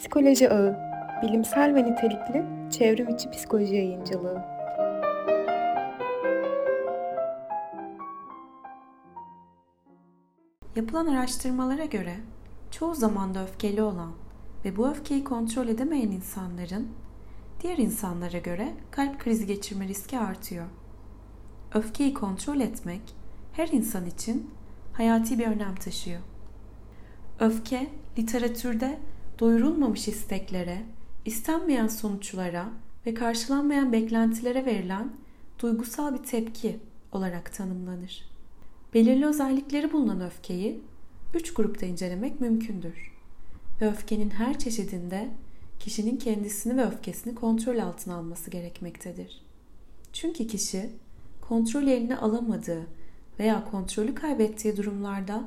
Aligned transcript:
Psikoloji 0.00 0.50
Ağı, 0.50 0.78
bilimsel 1.22 1.74
ve 1.74 1.84
nitelikli 1.84 2.44
çevrim 2.70 3.08
içi 3.08 3.30
psikoloji 3.30 3.74
yayıncılığı. 3.74 4.44
Yapılan 10.76 11.06
araştırmalara 11.06 11.84
göre 11.84 12.16
çoğu 12.70 12.94
zaman 12.94 13.34
da 13.34 13.42
öfkeli 13.42 13.82
olan 13.82 14.12
ve 14.64 14.76
bu 14.76 14.88
öfkeyi 14.88 15.24
kontrol 15.24 15.68
edemeyen 15.68 16.10
insanların 16.10 16.88
diğer 17.62 17.78
insanlara 17.78 18.38
göre 18.38 18.74
kalp 18.90 19.20
krizi 19.20 19.46
geçirme 19.46 19.88
riski 19.88 20.18
artıyor. 20.18 20.66
Öfkeyi 21.74 22.14
kontrol 22.14 22.60
etmek 22.60 23.02
her 23.52 23.68
insan 23.68 24.06
için 24.06 24.50
hayati 24.92 25.38
bir 25.38 25.46
önem 25.46 25.74
taşıyor. 25.74 26.20
Öfke 27.40 27.86
literatürde 28.18 28.98
doyurulmamış 29.40 30.08
isteklere, 30.08 30.82
istenmeyen 31.24 31.88
sonuçlara 31.88 32.68
ve 33.06 33.14
karşılanmayan 33.14 33.92
beklentilere 33.92 34.66
verilen 34.66 35.12
duygusal 35.58 36.14
bir 36.14 36.22
tepki 36.22 36.78
olarak 37.12 37.52
tanımlanır. 37.52 38.30
Belirli 38.94 39.26
özellikleri 39.26 39.92
bulunan 39.92 40.20
öfkeyi 40.20 40.80
üç 41.34 41.54
grupta 41.54 41.86
incelemek 41.86 42.40
mümkündür. 42.40 43.12
Ve 43.80 43.88
öfkenin 43.88 44.30
her 44.30 44.58
çeşidinde 44.58 45.28
kişinin 45.78 46.16
kendisini 46.16 46.76
ve 46.76 46.86
öfkesini 46.86 47.34
kontrol 47.34 47.78
altına 47.78 48.14
alması 48.14 48.50
gerekmektedir. 48.50 49.42
Çünkü 50.12 50.46
kişi 50.46 50.90
kontrol 51.40 51.82
eline 51.82 52.16
alamadığı 52.16 52.86
veya 53.38 53.64
kontrolü 53.70 54.14
kaybettiği 54.14 54.76
durumlarda 54.76 55.44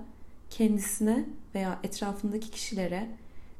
kendisine 0.49 1.25
veya 1.55 1.79
etrafındaki 1.83 2.51
kişilere 2.51 3.07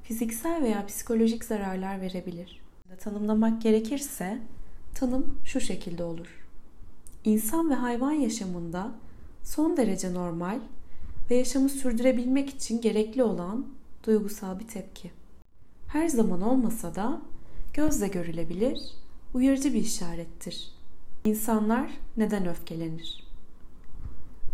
fiziksel 0.04 0.64
veya 0.64 0.86
psikolojik 0.86 1.46
zararlar 1.46 2.02
verebilir. 2.02 2.62
Tanımlamak 3.00 3.62
gerekirse 3.62 4.40
tanım 4.96 5.40
şu 5.46 5.60
şekilde 5.60 6.04
olur. 6.04 6.48
İnsan 7.26 7.70
ve 7.70 7.74
hayvan 7.74 8.12
yaşamında 8.12 8.92
son 9.44 9.78
derece 9.78 10.14
normal 10.14 10.60
ve 11.30 11.36
yaşamı 11.36 11.70
sürdürebilmek 11.70 12.50
için 12.50 12.82
gerekli 12.82 13.24
olan 13.24 13.66
duygusal 14.06 14.60
bir 14.60 14.68
tepki. 14.68 15.12
Her 15.88 16.08
zaman 16.08 16.42
olmasa 16.42 16.96
da 16.96 17.22
gözle 17.74 18.08
görülebilir, 18.08 18.80
uyarıcı 19.34 19.74
bir 19.74 19.82
işarettir. 19.82 20.72
İnsanlar 21.26 21.92
neden 22.18 22.48
öfkelenir? 22.48 23.24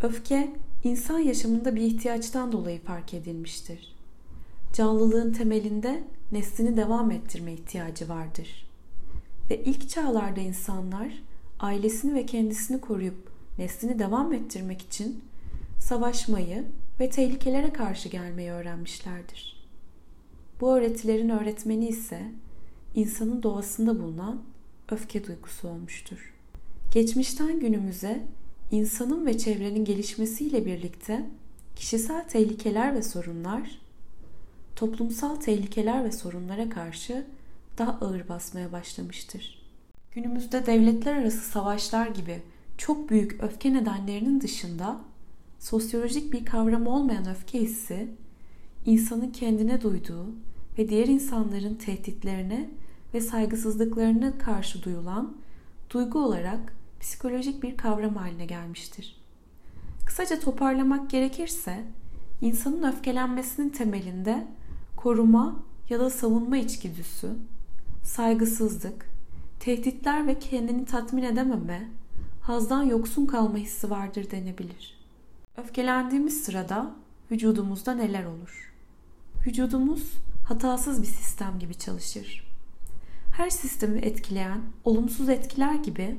Öfke, 0.04 0.56
insan 0.84 1.20
yaşamında 1.20 1.76
bir 1.76 1.82
ihtiyaçtan 1.82 2.52
dolayı 2.52 2.82
fark 2.82 3.14
edilmiştir. 3.14 3.99
Canlılığın 4.74 5.34
temelinde 5.34 6.04
neslini 6.32 6.78
devam 6.78 7.12
ettirme 7.12 7.54
ihtiyacı 7.54 8.10
vardır. 8.10 8.70
Ve 9.50 9.64
ilk 9.64 9.90
çağlarda 9.90 10.40
insanlar 10.40 11.24
ailesini 11.60 12.14
ve 12.14 12.26
kendisini 12.26 12.82
koruyup 12.82 13.32
neslini 13.58 14.00
devam 14.00 14.34
ettirmek 14.34 14.82
için 14.82 15.22
savaşmayı 15.80 16.66
ve 17.00 17.10
tehlikelere 17.10 17.74
karşı 17.74 18.10
gelmeyi 18.10 18.52
öğrenmişlerdir. 18.52 19.68
Bu 20.62 20.76
öğretilerin 20.76 21.30
öğretmeni 21.30 21.88
ise 21.88 22.32
insanın 22.96 23.44
doğasında 23.44 24.00
bulunan 24.00 24.42
öfke 24.92 25.28
duygusu 25.28 25.68
olmuştur. 25.68 26.34
Geçmişten 26.94 27.60
günümüze 27.60 28.24
insanın 28.72 29.26
ve 29.26 29.38
çevrenin 29.38 29.86
gelişmesiyle 29.86 30.66
birlikte 30.66 31.26
kişisel 31.76 32.28
tehlikeler 32.28 32.96
ve 32.96 33.04
sorunlar 33.04 33.82
toplumsal 34.80 35.36
tehlikeler 35.36 36.04
ve 36.04 36.12
sorunlara 36.12 36.70
karşı 36.70 37.26
daha 37.78 37.92
ağır 37.92 38.30
basmaya 38.30 38.72
başlamıştır. 38.72 39.62
Günümüzde 40.12 40.66
devletler 40.66 41.16
arası 41.16 41.38
savaşlar 41.38 42.08
gibi 42.08 42.42
çok 42.78 43.10
büyük 43.10 43.44
öfke 43.44 43.74
nedenlerinin 43.74 44.42
dışında 44.42 45.02
sosyolojik 45.60 46.34
bir 46.34 46.46
kavram 46.46 46.88
olmayan 46.88 47.30
öfke 47.30 47.62
hissi 47.62 48.08
insanın 48.86 49.32
kendine 49.32 49.82
duyduğu 49.82 50.26
ve 50.78 50.90
diğer 50.90 51.08
insanların 51.08 51.76
tehditlerine 51.76 52.70
ve 53.14 53.22
saygısızlıklarına 53.22 54.38
karşı 54.38 54.84
duyulan 54.84 55.38
duygu 55.90 56.20
olarak 56.20 56.74
psikolojik 57.00 57.64
bir 57.64 57.78
kavram 57.78 58.16
haline 58.16 58.46
gelmiştir. 58.46 59.22
Kısaca 60.06 60.40
toparlamak 60.40 61.10
gerekirse 61.10 61.84
insanın 62.42 62.84
öfkelenmesinin 62.84 63.70
temelinde 63.70 64.48
koruma 65.04 65.56
ya 65.90 66.00
da 66.00 66.10
savunma 66.10 66.58
içgüdüsü, 66.58 67.30
saygısızlık, 68.04 69.10
tehditler 69.60 70.28
ve 70.28 70.40
kendini 70.40 70.86
tatmin 70.86 71.24
edememe, 71.24 71.90
hazdan 72.42 72.84
yoksun 72.84 73.26
kalma 73.26 73.58
hissi 73.58 73.90
vardır 73.90 74.32
denebilir. 74.32 75.00
Öfkelendiğimiz 75.58 76.44
sırada 76.44 76.96
vücudumuzda 77.32 77.94
neler 77.94 78.26
olur? 78.26 78.74
Vücudumuz 79.48 80.14
hatasız 80.48 81.02
bir 81.02 81.08
sistem 81.08 81.60
gibi 81.60 81.76
çalışır. 81.76 82.48
Her 83.38 83.50
sistemi 83.50 84.00
etkileyen 84.00 84.62
olumsuz 84.84 85.30
etkiler 85.30 85.76
gibi 85.76 86.18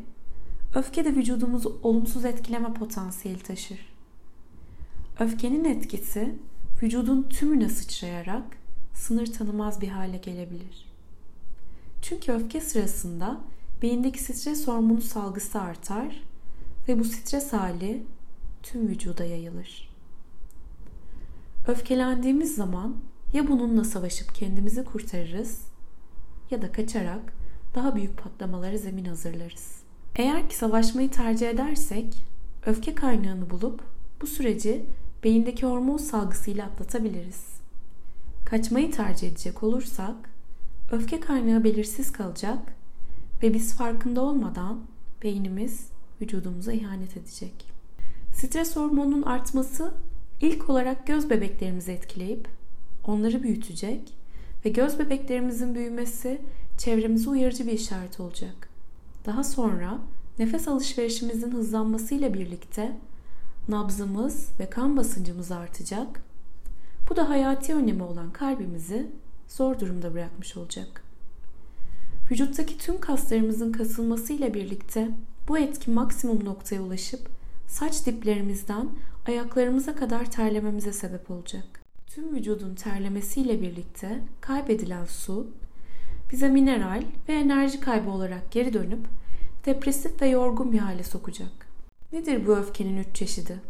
öfke 0.75 1.05
de 1.05 1.15
vücudumuzu 1.15 1.81
olumsuz 1.83 2.25
etkileme 2.25 2.75
potansiyeli 2.75 3.43
taşır. 3.43 3.79
Öfkenin 5.19 5.65
etkisi 5.65 6.35
vücudun 6.83 7.23
tümüne 7.23 7.69
sıçrayarak 7.69 8.60
sınır 9.01 9.33
tanımaz 9.33 9.81
bir 9.81 9.89
hale 9.89 10.17
gelebilir. 10.17 10.87
Çünkü 12.03 12.33
öfke 12.33 12.61
sırasında 12.61 13.41
beyindeki 13.83 14.23
stres 14.23 14.69
hormonu 14.69 15.01
salgısı 15.01 15.61
artar 15.61 16.23
ve 16.89 16.99
bu 16.99 17.05
stres 17.05 17.53
hali 17.53 18.03
tüm 18.63 18.89
vücuda 18.89 19.25
yayılır. 19.25 19.91
Öfkelendiğimiz 21.67 22.55
zaman 22.55 22.97
ya 23.33 23.49
bununla 23.49 23.85
savaşıp 23.85 24.35
kendimizi 24.35 24.85
kurtarırız 24.85 25.61
ya 26.51 26.63
da 26.63 26.73
kaçarak 26.73 27.33
daha 27.75 27.95
büyük 27.95 28.23
patlamalara 28.23 28.79
zemin 28.79 29.05
hazırlarız. 29.05 29.83
Eğer 30.17 30.49
ki 30.49 30.57
savaşmayı 30.57 31.11
tercih 31.11 31.51
edersek 31.51 32.25
öfke 32.67 32.95
kaynağını 32.95 33.51
bulup 33.51 33.83
bu 34.23 34.27
süreci 34.27 34.85
beyindeki 35.25 35.67
hormon 35.67 35.97
salgısıyla 35.97 36.67
atlatabiliriz. 36.67 37.60
Kaçmayı 38.51 38.91
tercih 38.91 39.29
edecek 39.29 39.63
olursak 39.63 40.17
öfke 40.93 41.21
kaynağı 41.21 41.65
belirsiz 41.65 42.13
kalacak 42.13 42.59
ve 43.43 43.55
biz 43.55 43.75
farkında 43.75 44.21
olmadan 44.21 44.81
beynimiz 45.23 45.89
vücudumuza 46.21 46.73
ihanet 46.73 47.17
edecek. 47.17 47.53
Stres 48.33 48.77
hormonunun 48.77 49.23
artması 49.23 49.95
ilk 50.41 50.71
olarak 50.71 51.07
göz 51.07 51.31
bebeklerimizi 51.31 51.93
etkileyip 51.93 52.49
onları 53.07 53.43
büyütecek 53.43 54.15
ve 54.65 54.69
göz 54.69 54.99
bebeklerimizin 54.99 55.75
büyümesi 55.75 56.41
çevremize 56.79 57.31
uyarıcı 57.31 57.67
bir 57.67 57.73
işaret 57.73 58.21
olacak. 58.21 58.69
Daha 59.27 59.45
sonra 59.45 59.99
nefes 60.39 60.69
alışverişimizin 60.69 61.53
hızlanmasıyla 61.53 62.35
birlikte 62.35 62.97
nabzımız 63.69 64.49
ve 64.61 64.71
kan 64.71 64.97
basıncımız 64.97 65.53
artacak. 65.53 66.30
Bu 67.11 67.17
da 67.17 67.29
hayati 67.29 67.75
önemi 67.75 68.03
olan 68.03 68.33
kalbimizi 68.33 69.07
zor 69.49 69.81
durumda 69.81 70.15
bırakmış 70.15 70.57
olacak. 70.57 71.05
Vücuttaki 72.31 72.79
tüm 72.79 73.01
kaslarımızın 73.01 73.73
kasılmasıyla 73.73 74.55
birlikte 74.55 75.09
bu 75.49 75.59
etki 75.59 75.91
maksimum 75.91 76.45
noktaya 76.45 76.83
ulaşıp 76.83 77.29
saç 77.67 78.07
diplerimizden 78.07 78.89
ayaklarımıza 79.27 79.97
kadar 79.97 80.31
terlememize 80.31 80.93
sebep 80.93 81.31
olacak. 81.31 81.81
Tüm 82.07 82.35
vücudun 82.35 82.75
terlemesiyle 82.75 83.63
birlikte 83.63 84.21
kaybedilen 84.41 85.05
su 85.05 85.47
bize 86.33 86.49
mineral 86.49 87.03
ve 87.29 87.33
enerji 87.33 87.81
kaybı 87.81 88.11
olarak 88.11 88.53
geri 88.53 88.73
dönüp 88.73 89.07
depresif 89.67 90.23
ve 90.23 90.29
yorgun 90.29 90.73
bir 90.73 90.79
hale 90.79 91.03
sokacak. 91.03 91.67
Nedir 92.13 92.47
bu 92.47 92.57
öfkenin 92.57 92.97
üç 92.97 93.17
çeşidi? 93.17 93.70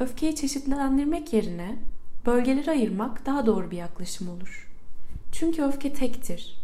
Öfkeyi 0.00 0.36
çeşitlendirmek 0.36 1.32
yerine 1.32 1.76
bölgeleri 2.26 2.70
ayırmak 2.70 3.26
daha 3.26 3.46
doğru 3.46 3.70
bir 3.70 3.76
yaklaşım 3.76 4.28
olur. 4.28 4.70
Çünkü 5.32 5.62
öfke 5.62 5.92
tektir 5.92 6.58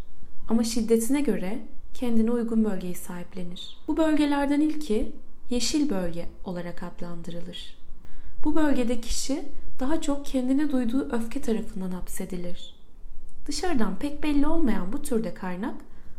ama 0.49 0.65
şiddetine 0.65 1.21
göre 1.21 1.59
kendine 1.95 2.31
uygun 2.31 2.65
bölgeyi 2.65 2.95
sahiplenir. 2.95 3.79
Bu 3.89 3.97
bölgelerden 3.97 4.61
ilki 4.61 5.13
yeşil 5.51 5.91
bölge 5.91 6.27
olarak 6.45 6.83
adlandırılır. 6.83 7.79
Bu 8.45 8.57
bölgede 8.57 9.01
kişi 9.01 9.43
daha 9.81 10.01
çok 10.01 10.27
kendine 10.27 10.71
duyduğu 10.71 11.09
öfke 11.13 11.41
tarafından 11.41 11.91
hapsedilir. 11.91 12.75
Dışarıdan 13.47 13.99
pek 13.99 14.23
belli 14.23 14.47
olmayan 14.47 14.93
bu 14.93 15.03
türde 15.03 15.35
kaynak 15.35 15.75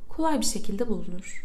kolay 0.09 0.39
bir 0.39 0.45
şekilde 0.45 0.87
bulunur. 0.87 1.43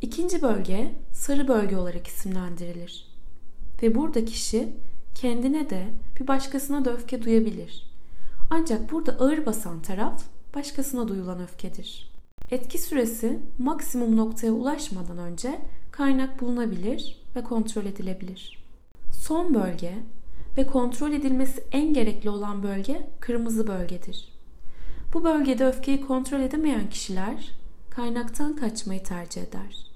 İkinci 0.00 0.42
bölge 0.42 0.92
sarı 1.12 1.48
bölge 1.48 1.76
olarak 1.76 2.06
isimlendirilir. 2.06 3.15
Ve 3.82 3.94
burada 3.94 4.24
kişi 4.24 4.68
kendine 5.14 5.70
de 5.70 5.86
bir 6.20 6.26
başkasına 6.26 6.84
da 6.84 6.92
öfke 6.92 7.22
duyabilir. 7.22 7.90
Ancak 8.50 8.92
burada 8.92 9.12
ağır 9.12 9.46
basan 9.46 9.82
taraf 9.82 10.22
başkasına 10.54 11.08
duyulan 11.08 11.42
öfkedir. 11.42 12.10
Etki 12.50 12.78
süresi 12.78 13.38
maksimum 13.58 14.16
noktaya 14.16 14.52
ulaşmadan 14.52 15.18
önce 15.18 15.60
kaynak 15.90 16.40
bulunabilir 16.40 17.22
ve 17.36 17.42
kontrol 17.42 17.84
edilebilir. 17.84 18.64
Son 19.12 19.54
bölge 19.54 19.94
ve 20.56 20.66
kontrol 20.66 21.12
edilmesi 21.12 21.64
en 21.72 21.94
gerekli 21.94 22.30
olan 22.30 22.62
bölge 22.62 23.08
kırmızı 23.20 23.66
bölgedir. 23.66 24.32
Bu 25.14 25.24
bölgede 25.24 25.66
öfkeyi 25.66 26.00
kontrol 26.00 26.40
edemeyen 26.40 26.90
kişiler 26.90 27.52
kaynaktan 27.90 28.56
kaçmayı 28.56 29.02
tercih 29.02 29.42
eder. 29.42 29.90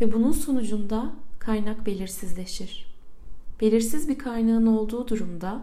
Ve 0.00 0.12
bunun 0.12 0.32
sonucunda 0.32 1.12
kaynak 1.38 1.86
belirsizleşir. 1.86 2.85
Belirsiz 3.60 4.08
bir 4.08 4.18
kaynağın 4.18 4.66
olduğu 4.66 5.08
durumda 5.08 5.62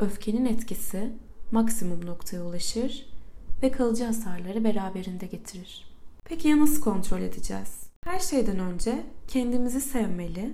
öfkenin 0.00 0.44
etkisi 0.44 1.12
maksimum 1.52 2.06
noktaya 2.06 2.44
ulaşır 2.44 3.06
ve 3.62 3.72
kalıcı 3.72 4.04
hasarları 4.04 4.64
beraberinde 4.64 5.26
getirir. 5.26 5.84
Peki 6.24 6.48
ya 6.48 6.60
nasıl 6.60 6.80
kontrol 6.80 7.22
edeceğiz? 7.22 7.86
Her 8.04 8.18
şeyden 8.18 8.58
önce 8.58 9.06
kendimizi 9.28 9.80
sevmeli 9.80 10.52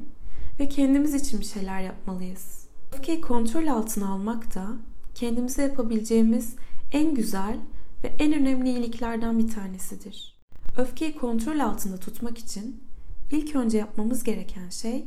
ve 0.60 0.68
kendimiz 0.68 1.14
için 1.14 1.40
bir 1.40 1.44
şeyler 1.44 1.80
yapmalıyız. 1.80 2.68
Öfkeyi 2.94 3.20
kontrol 3.20 3.66
altına 3.66 4.12
almak 4.12 4.54
da 4.54 4.66
kendimize 5.14 5.62
yapabileceğimiz 5.62 6.56
en 6.92 7.14
güzel 7.14 7.56
ve 8.04 8.08
en 8.18 8.32
önemli 8.32 8.68
iyiliklerden 8.68 9.38
bir 9.38 9.48
tanesidir. 9.48 10.40
Öfkeyi 10.78 11.16
kontrol 11.16 11.58
altında 11.58 11.96
tutmak 11.96 12.38
için 12.38 12.84
ilk 13.30 13.56
önce 13.56 13.78
yapmamız 13.78 14.24
gereken 14.24 14.68
şey 14.68 15.04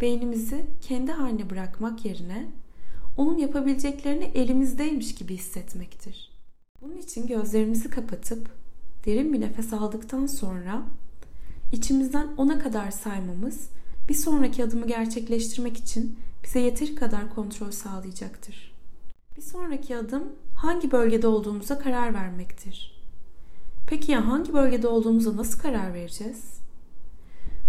beynimizi 0.00 0.66
kendi 0.80 1.12
haline 1.12 1.50
bırakmak 1.50 2.04
yerine 2.04 2.46
onun 3.16 3.38
yapabileceklerini 3.38 4.24
elimizdeymiş 4.24 5.14
gibi 5.14 5.34
hissetmektir. 5.34 6.30
Bunun 6.82 6.96
için 6.96 7.26
gözlerimizi 7.26 7.90
kapatıp 7.90 8.48
derin 9.06 9.32
bir 9.32 9.40
nefes 9.40 9.72
aldıktan 9.72 10.26
sonra 10.26 10.82
içimizden 11.72 12.28
ona 12.36 12.58
kadar 12.58 12.90
saymamız 12.90 13.68
bir 14.08 14.14
sonraki 14.14 14.64
adımı 14.64 14.86
gerçekleştirmek 14.86 15.76
için 15.76 16.18
bize 16.44 16.60
yeteri 16.60 16.94
kadar 16.94 17.34
kontrol 17.34 17.70
sağlayacaktır. 17.70 18.74
Bir 19.36 19.42
sonraki 19.42 19.96
adım 19.96 20.24
hangi 20.54 20.92
bölgede 20.92 21.26
olduğumuza 21.26 21.78
karar 21.78 22.14
vermektir. 22.14 23.00
Peki 23.86 24.12
ya 24.12 24.28
hangi 24.28 24.52
bölgede 24.52 24.88
olduğumuza 24.88 25.36
nasıl 25.36 25.58
karar 25.58 25.94
vereceğiz? 25.94 26.60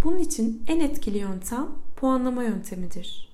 Bunun 0.04 0.20
için 0.20 0.64
en 0.68 0.80
etkili 0.80 1.18
yöntem 1.18 1.68
puanlama 2.02 2.44
yöntemidir. 2.44 3.30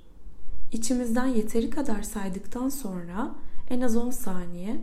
İçimizden 0.72 1.26
yeteri 1.26 1.70
kadar 1.70 2.02
saydıktan 2.02 2.70
sonra 2.70 3.36
en 3.70 3.82
az 3.82 3.96
10 3.98 4.10
saniye 4.10 4.76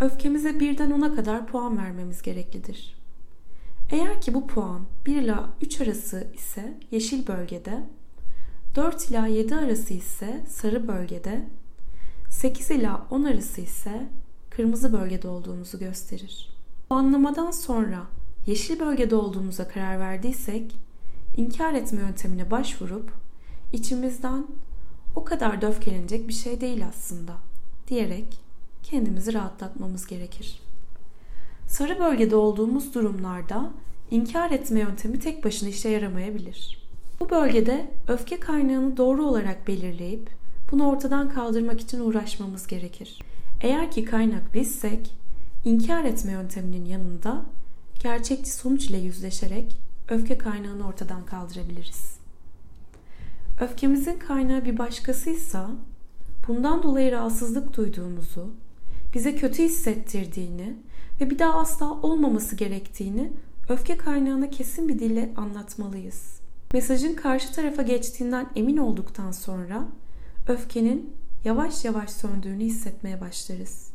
öfkemize 0.00 0.60
birden 0.60 0.90
10'a 0.90 1.14
kadar 1.14 1.46
puan 1.46 1.78
vermemiz 1.78 2.22
gereklidir. 2.22 2.96
Eğer 3.90 4.20
ki 4.20 4.34
bu 4.34 4.46
puan 4.46 4.80
1 5.06 5.22
ila 5.22 5.50
3 5.62 5.80
arası 5.80 6.26
ise 6.34 6.78
yeşil 6.90 7.26
bölgede, 7.26 7.82
4 8.74 9.10
ila 9.10 9.26
7 9.26 9.54
arası 9.54 9.94
ise 9.94 10.44
sarı 10.48 10.88
bölgede, 10.88 11.46
8 12.30 12.70
ila 12.70 13.06
10 13.10 13.24
arası 13.24 13.60
ise 13.60 14.08
kırmızı 14.50 14.92
bölgede 14.92 15.28
olduğumuzu 15.28 15.78
gösterir. 15.78 16.54
Puanlamadan 16.88 17.50
sonra 17.50 18.02
yeşil 18.46 18.80
bölgede 18.80 19.16
olduğumuza 19.16 19.68
karar 19.68 20.00
verdiysek, 20.00 20.74
inkar 21.36 21.74
etme 21.74 22.00
yöntemine 22.00 22.50
başvurup 22.50 23.12
içimizden 23.72 24.46
o 25.16 25.24
kadar 25.24 25.62
da 25.62 25.68
öfkelenecek 25.68 26.28
bir 26.28 26.32
şey 26.32 26.60
değil 26.60 26.86
aslında 26.88 27.32
diyerek 27.88 28.40
kendimizi 28.82 29.34
rahatlatmamız 29.34 30.06
gerekir. 30.06 30.60
Sarı 31.66 31.98
bölgede 31.98 32.36
olduğumuz 32.36 32.94
durumlarda 32.94 33.70
inkar 34.10 34.50
etme 34.50 34.80
yöntemi 34.80 35.18
tek 35.18 35.44
başına 35.44 35.68
işe 35.68 35.88
yaramayabilir. 35.88 36.82
Bu 37.20 37.30
bölgede 37.30 37.90
öfke 38.08 38.40
kaynağını 38.40 38.96
doğru 38.96 39.24
olarak 39.24 39.68
belirleyip 39.68 40.30
bunu 40.72 40.88
ortadan 40.88 41.28
kaldırmak 41.28 41.80
için 41.80 42.00
uğraşmamız 42.00 42.66
gerekir. 42.66 43.18
Eğer 43.60 43.90
ki 43.90 44.04
kaynak 44.04 44.54
bizsek, 44.54 45.14
inkar 45.64 46.04
etme 46.04 46.32
yönteminin 46.32 46.84
yanında 46.84 47.44
gerçekçi 48.02 48.50
sonuç 48.50 48.86
ile 48.86 48.98
yüzleşerek 48.98 49.76
öfke 50.12 50.38
kaynağını 50.38 50.86
ortadan 50.86 51.26
kaldırabiliriz. 51.26 52.16
Öfkemizin 53.60 54.18
kaynağı 54.18 54.64
bir 54.64 54.78
başkasıysa 54.78 55.70
bundan 56.48 56.82
dolayı 56.82 57.12
rahatsızlık 57.12 57.76
duyduğumuzu, 57.76 58.50
bize 59.14 59.36
kötü 59.36 59.62
hissettirdiğini 59.62 60.76
ve 61.20 61.30
bir 61.30 61.38
daha 61.38 61.60
asla 61.60 61.90
olmaması 61.90 62.56
gerektiğini 62.56 63.32
öfke 63.68 63.96
kaynağına 63.96 64.50
kesin 64.50 64.88
bir 64.88 64.98
dille 64.98 65.32
anlatmalıyız. 65.36 66.40
Mesajın 66.72 67.14
karşı 67.14 67.52
tarafa 67.52 67.82
geçtiğinden 67.82 68.46
emin 68.56 68.76
olduktan 68.76 69.30
sonra 69.30 69.88
öfkenin 70.48 71.12
yavaş 71.44 71.84
yavaş 71.84 72.10
söndüğünü 72.10 72.64
hissetmeye 72.64 73.20
başlarız. 73.20 73.90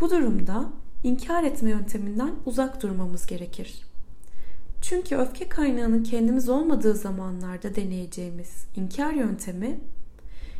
Bu 0.00 0.10
durumda 0.10 0.70
inkar 1.04 1.44
etme 1.44 1.70
yönteminden 1.70 2.34
uzak 2.46 2.82
durmamız 2.82 3.26
gerekir. 3.26 3.87
Çünkü 4.88 5.16
öfke 5.16 5.48
kaynağının 5.48 6.02
kendimiz 6.02 6.48
olmadığı 6.48 6.94
zamanlarda 6.94 7.74
deneyeceğimiz 7.74 8.64
inkar 8.76 9.12
yöntemi 9.12 9.80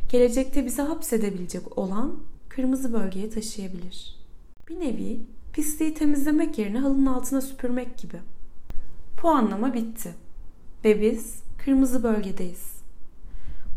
gelecekte 0.09 0.67
bizi 0.67 0.83
hapsedebilecek 0.83 1.79
olan 1.79 2.19
kırmızı 2.49 2.93
bölgeye 2.93 3.31
taşıyabilir. 3.31 4.17
Bir 4.69 4.81
nevi 4.81 5.21
pisliği 5.53 5.95
temizlemek 5.95 6.59
yerine 6.59 6.79
halının 6.79 7.07
altına 7.07 7.41
süpürmek 7.41 7.99
gibi. 7.99 8.17
Puanlama 9.21 9.75
bitti 9.75 10.15
ve 10.85 11.03
biz 11.03 11.43
kırmızı 11.65 12.03
bölgedeyiz. 12.03 12.73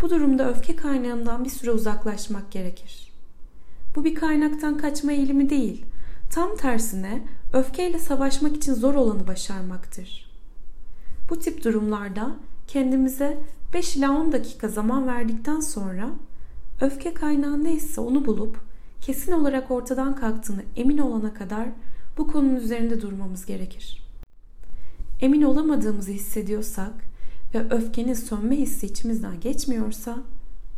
Bu 0.02 0.10
durumda 0.10 0.50
öfke 0.50 0.76
kaynağından 0.76 1.46
bir 1.46 1.50
süre 1.50 1.72
uzaklaşmak 1.72 2.52
gerekir. 2.52 3.12
Bu 3.96 4.04
bir 4.04 4.16
kaynaktan 4.16 4.78
kaçma 4.78 5.12
eğilimi 5.12 5.50
değil, 5.50 5.86
tam 6.34 6.56
tersine 6.58 7.22
öfkeyle 7.54 8.00
savaşmak 8.00 8.56
için 8.56 8.74
zor 8.74 8.94
olanı 8.94 9.28
başarmaktır. 9.28 10.31
Bu 11.32 11.40
tip 11.40 11.64
durumlarda 11.64 12.36
kendimize 12.68 13.44
5 13.74 13.96
ila 13.96 14.12
10 14.12 14.32
dakika 14.32 14.68
zaman 14.68 15.08
verdikten 15.08 15.60
sonra 15.60 16.10
öfke 16.82 17.14
kaynağı 17.14 17.64
neyse 17.64 18.02
onu 18.02 18.26
bulup 18.26 18.60
kesin 19.02 19.32
olarak 19.32 19.72
ortadan 19.72 20.16
kalktığını 20.16 20.64
emin 20.76 20.98
olana 20.98 21.34
kadar 21.34 21.68
bu 22.18 22.28
konunun 22.28 22.56
üzerinde 22.56 23.02
durmamız 23.02 23.46
gerekir. 23.46 24.04
Emin 25.22 25.42
olamadığımızı 25.42 26.12
hissediyorsak 26.12 26.94
ve 27.54 27.70
öfkenin 27.70 28.14
sönme 28.14 28.56
hissi 28.58 28.86
içimizden 28.86 29.40
geçmiyorsa 29.40 30.18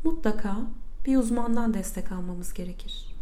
mutlaka 0.04 0.58
bir 1.06 1.18
uzmandan 1.18 1.74
destek 1.74 2.12
almamız 2.12 2.54
gerekir. 2.54 3.16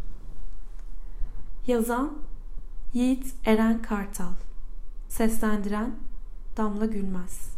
Yazan 1.66 2.12
Yiğit 2.94 3.34
Eren 3.44 3.82
Kartal 3.82 4.32
Seslendiren 5.08 5.92
Damla 6.56 6.86
Gülmez 6.86 7.52